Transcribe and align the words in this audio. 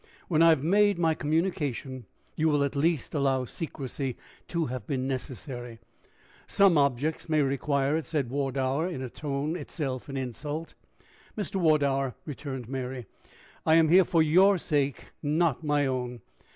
"When 0.29 0.41
I 0.41 0.49
have 0.49 0.63
made 0.63 0.97
my 0.97 1.13
communication, 1.13 2.07
you 2.35 2.49
will 2.49 2.63
at 2.63 2.75
least 2.75 3.13
allow 3.13 3.45
secrecy 3.45 4.17
to 4.47 4.65
have 4.65 4.87
been 4.87 5.07
necessary." 5.07 5.77
"Some 6.47 6.75
objects 6.75 7.29
may 7.29 7.43
require 7.43 7.95
it!" 7.95 8.07
said 8.07 8.31
Wardour, 8.31 8.87
in 8.87 9.03
a 9.03 9.11
tone 9.11 9.55
itself 9.55 10.09
an 10.09 10.17
insult. 10.17 10.73
"Mr. 11.37 11.57
Wardour," 11.57 12.15
returned 12.25 12.67
Mary, 12.67 13.05
"I 13.63 13.75
am 13.75 13.89
here 13.89 14.03
for 14.03 14.23
your 14.23 14.57
sake, 14.57 15.11
not 15.21 15.63
my 15.63 15.85
own. 15.85 16.21